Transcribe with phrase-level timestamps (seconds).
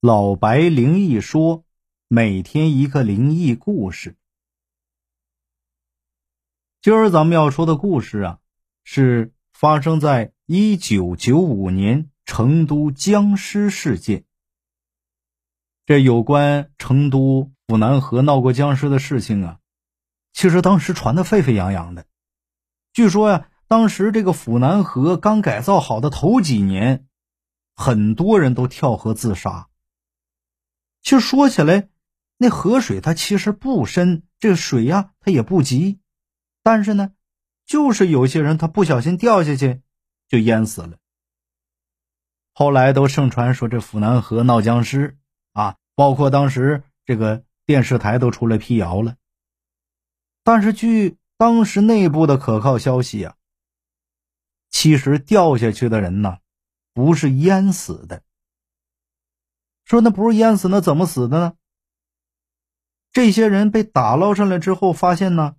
[0.00, 1.66] 老白灵异说，
[2.08, 4.16] 每天一个灵异故事。
[6.80, 8.38] 今儿咱们要说的故事啊，
[8.82, 14.24] 是发生在一九九五年成都僵尸事件。
[15.84, 19.58] 这有关成都府南河闹过僵尸的事情啊，
[20.32, 22.06] 其实当时传的沸沸扬扬的。
[22.94, 27.06] 据说呀，当时这个府南河刚改造好的头几年。
[27.76, 29.69] 很多人都跳河自杀。
[31.02, 31.88] 其实说起来，
[32.36, 36.00] 那河水它其实不深，这水呀它也不急，
[36.62, 37.12] 但是呢，
[37.66, 39.80] 就是有些人他不小心掉下去
[40.28, 40.98] 就淹死了。
[42.52, 45.18] 后来都盛传说这府南河闹僵尸
[45.52, 49.16] 啊，包括当时这个电视台都出来辟谣了。
[50.44, 53.36] 但是据当时内部的可靠消息啊，
[54.70, 56.38] 其实掉下去的人呢。
[56.92, 58.24] 不是淹死的。
[59.90, 61.54] 说那不是淹死，那怎么死的呢？
[63.10, 65.56] 这些人被打捞上来之后，发现呢，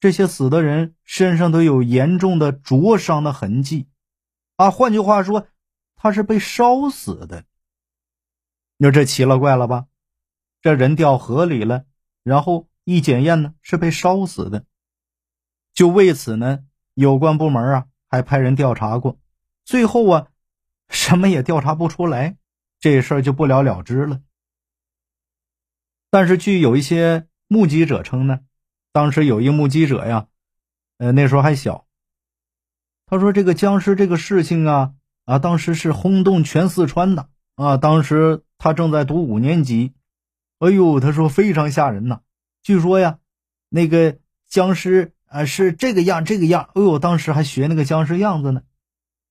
[0.00, 3.88] 这些死的人身上都有严重的灼伤的痕迹，
[4.56, 5.46] 啊，换句话说，
[5.96, 7.46] 他是被烧死的。
[8.76, 9.86] 你说这奇了怪了吧？
[10.60, 11.86] 这人掉河里了，
[12.22, 14.66] 然后一检验呢，是被烧死的。
[15.72, 16.58] 就为此呢，
[16.92, 19.18] 有关部门啊，还派人调查过。
[19.64, 20.28] 最后啊，
[20.90, 22.36] 什么也调查不出来，
[22.82, 24.20] 这事儿就不了了之了。
[26.10, 28.40] 但是据有一些目击者称呢，
[28.92, 30.26] 当时有一目击者呀，
[30.98, 31.86] 呃，那时候还小，
[33.06, 37.76] 他说这个僵尸这个事情啊啊，当时是轰动全四川的啊。
[37.76, 39.94] 当时他正在读五年级，
[40.58, 42.20] 哎呦，他说非常吓人呐。
[42.62, 43.20] 据说呀，
[43.68, 48.62] 那个僵尸啊是这个样这个样，哎呦，当时还学那个僵尸样子呢。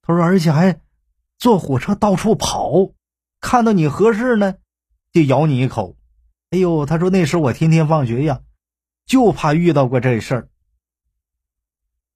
[0.00, 0.80] 他说：“而且还
[1.38, 2.90] 坐火车到处跑，
[3.44, 4.54] 看到你合适呢，
[5.12, 5.98] 就咬你一口。
[6.48, 8.40] 哎呦，他说那时候我天天放学呀，
[9.04, 10.48] 就怕遇到过这事儿。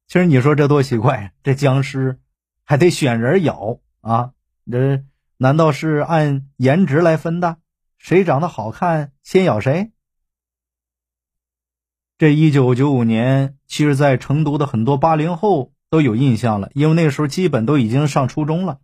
[0.07, 2.19] 其实你说这多奇怪，这僵尸
[2.65, 4.33] 还得选人咬啊？
[4.73, 5.05] 这
[5.37, 7.59] 难道是按颜值来分的？
[7.99, 9.93] 谁长得好看先咬谁？
[12.17, 18.79] 这一九九五年，其实，在成都的很多八零后。”都有印象了，因为那时候基本都已经上初中了。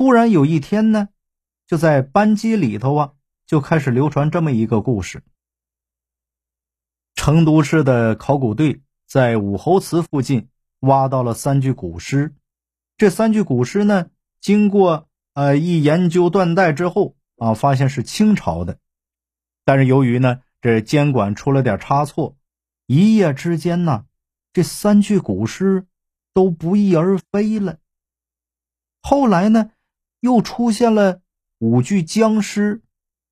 [0.00, 1.10] 突然有一天呢，
[1.66, 3.12] 就在班级里头啊，
[3.44, 5.22] 就开始流传这么一个故事：
[7.14, 12.34] 成都市的考古队在武侯祠附近挖到了三具古尸。
[12.96, 14.08] 这三具古尸呢，
[14.40, 18.78] 经过呃一研究断代之后啊，发现是清朝的。
[19.66, 22.38] 但是由于呢，这监管出了点差错，
[22.86, 24.06] 一夜之间呢。
[24.54, 25.86] 这三具古尸
[26.32, 27.76] 都不翼而飞了。
[29.02, 29.72] 后来呢，
[30.20, 31.20] 又出现了
[31.58, 32.82] 五具僵尸，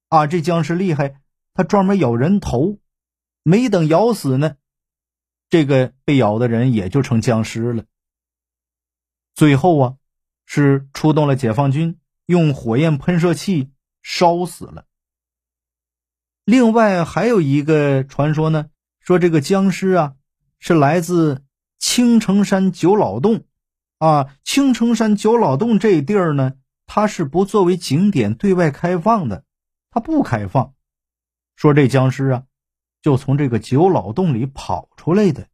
[0.08, 1.20] 啊，这僵尸厉害，
[1.54, 2.78] 它专门咬人头，
[3.42, 4.56] 没等咬死呢，
[5.48, 7.84] 这个被咬的人也就成僵尸了。
[9.34, 9.96] 最后啊，
[10.44, 13.70] 是出动了解放军，用火焰喷射器
[14.02, 14.86] 烧死了。
[16.44, 20.14] 另外还有一个传说呢，说这个僵尸啊。
[20.60, 21.44] 是来自
[21.78, 23.44] 青城山九老洞，
[23.98, 26.54] 啊，青城山九老洞这地儿呢，
[26.88, 29.44] 它是不作为景点对外开放的，
[29.90, 30.74] 它不开放。
[31.54, 32.46] 说这僵尸啊，
[33.02, 35.46] 就从这个九老洞里跑出来的。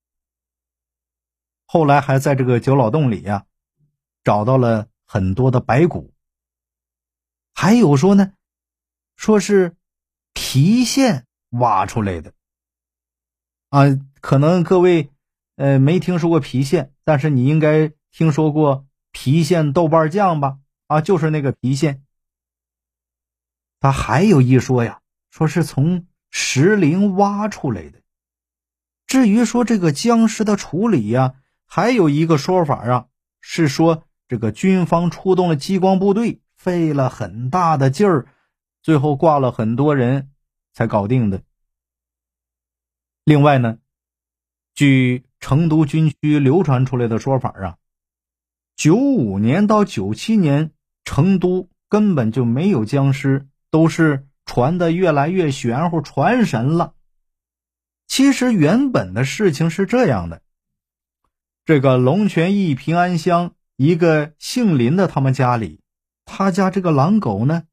[1.67, 3.47] 后来还在这个九老洞里呀，
[4.23, 6.15] 找到了很多的白骨。
[7.53, 8.33] 还有说呢，
[9.17, 9.77] 说是
[10.35, 12.33] 郫县挖出来的。
[13.71, 13.87] 啊，
[14.21, 15.11] 可能各位，
[15.57, 20.61] 呃，没听说过郫县，但是你应该听说过郫县豆瓣酱吧？
[20.87, 22.03] 啊，就是那个郫县。
[23.81, 25.01] 他还有一说呀，
[25.31, 28.01] 说是从石林挖出来的。
[29.07, 31.35] 至于说这个僵尸的处理呀，
[31.67, 33.09] 还有一个说法啊，
[33.41, 38.27] 是说这个军方出动了激光部队，费了很大的劲儿，
[38.83, 40.31] 最后挂了很多人
[40.73, 41.43] 才搞定的。
[43.25, 43.79] 另外呢，
[44.75, 47.79] 据成都军区流传出来的说法啊，
[48.77, 50.73] 九五年到九七年，
[51.05, 56.95] 成都根本就没有僵尸，都是传的越来越玄乎、传神了。
[58.07, 60.43] 其实原本的事情是这样的：
[61.65, 65.81] 这个龙泉驿平安乡一个姓林的，他们家里，
[66.25, 67.65] 他家这个狼狗呢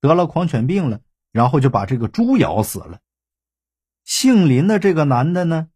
[0.00, 1.00] 得了狂犬病了，
[1.32, 3.00] 然后就把这个猪咬死了。
[4.04, 5.68] 姓林的这个男的呢，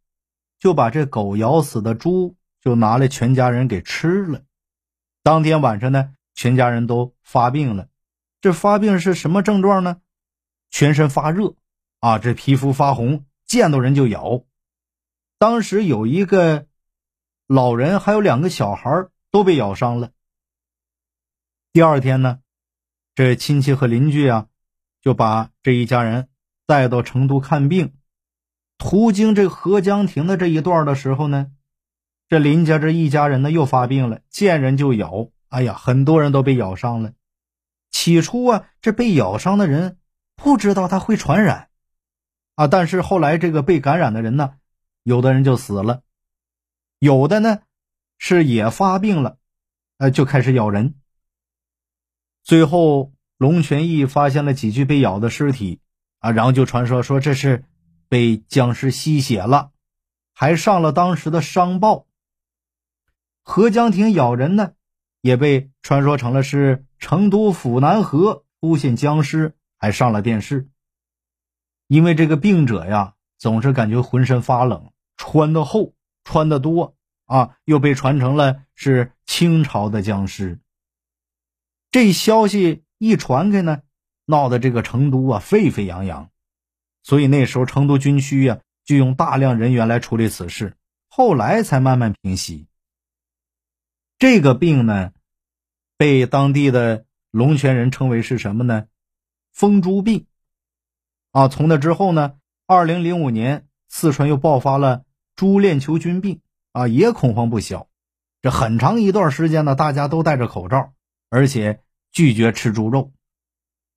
[0.59, 4.43] 就把这狗咬死的猪就拿来全家人给吃了。
[5.23, 7.89] 当天晚上呢，全家人都发病了，
[8.41, 10.01] 这发病是什么症状呢？
[10.71, 11.55] 全身发热，
[12.01, 14.43] 啊，这皮肤发红，见到人就咬。
[15.39, 16.67] 当时有一个
[17.47, 20.11] 老人，还有两个小孩都被咬伤了。
[21.73, 22.41] 第二天呢，
[23.15, 24.49] 这亲戚和邻居啊，
[25.01, 26.29] 就把这一家人
[26.67, 27.95] 带到成都看病。
[28.77, 31.53] 途经这合江亭的这一段的时候呢，
[32.29, 35.31] 这林家这一家人呢又发病了，见人就咬。
[35.55, 37.13] 哎呀，很多人都被咬伤了。
[37.93, 39.99] 起初啊，这被咬伤的人
[40.35, 41.69] 不知道他会传染，
[42.57, 44.57] 啊，但是后来这个被感染的人呢，
[45.05, 46.03] 有的人就死了，
[46.99, 47.61] 有的呢
[48.19, 49.39] 是也发病了，
[49.99, 50.97] 呃，就开始咬人。
[52.43, 55.79] 最后，龙泉驿发现了几具被咬的尸体，
[56.19, 57.65] 啊，然后就传说说这是
[58.09, 59.71] 被僵尸吸血了，
[60.33, 62.09] 还上了当时的商报。
[63.45, 64.73] 何江亭咬人呢？
[65.25, 70.69] 也被传说成了是成都府南河出现僵尸，还上了电视。
[71.87, 75.95] 因为这个病者呀，总是感觉浑身发冷，穿的厚，
[76.25, 76.95] 穿的多
[77.25, 80.61] 啊，又被传成了是清朝的僵尸。
[81.91, 83.81] 这消息一传开呢，
[84.27, 86.29] 闹得这个成都啊沸沸扬扬。
[87.03, 90.77] 所以那时候成都军区呀，就用大量人员来处理此事，
[91.09, 92.67] 后来才慢慢平息。
[94.27, 95.13] 这个病呢，
[95.99, 98.87] 被当地的龙泉人称为是什么呢？
[99.53, 100.25] 疯猪病。
[101.33, 102.37] 啊，从那之后呢，
[102.67, 105.05] 二零零五年四川又爆发了
[105.37, 106.41] 猪链球菌病，
[106.73, 107.91] 啊，也恐慌不小。
[108.41, 110.95] 这很长一段时间呢，大家都戴着口罩，
[111.29, 113.13] 而且拒绝吃猪肉。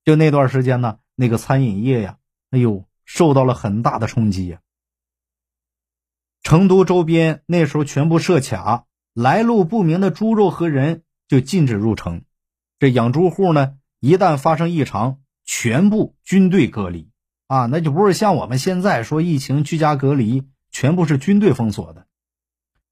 [0.04, 2.18] 就那段时间呢，那个餐饮业呀，
[2.52, 4.60] 哎呦，受到了很大的冲击呀。
[6.44, 8.84] 成都周边那时候全部设卡。
[9.18, 12.22] 来路不明的猪肉和人就禁止入城，
[12.78, 17.10] 这养猪户呢，一旦发生异常，全部军队隔离
[17.48, 22.06] 啊，那就不是像我们现在说疫情居家隔离，全部是军队封锁的，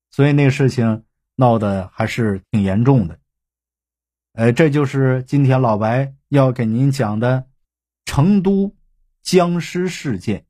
[0.09, 1.03] 所以那个事情
[1.35, 3.19] 闹得还是挺严重的。
[4.33, 7.45] 呃，这就是今天老白要给您讲的
[8.03, 8.75] 成都
[9.21, 10.44] 僵尸事件。